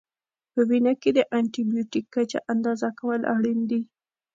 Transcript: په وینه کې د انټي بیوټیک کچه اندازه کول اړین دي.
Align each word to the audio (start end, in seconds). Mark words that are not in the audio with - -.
په 0.53 0.61
وینه 0.69 0.93
کې 1.01 1.09
د 1.17 1.19
انټي 1.37 1.61
بیوټیک 1.69 2.05
کچه 2.15 2.39
اندازه 2.53 2.89
کول 2.99 3.21
اړین 3.33 3.59
دي. 3.69 3.81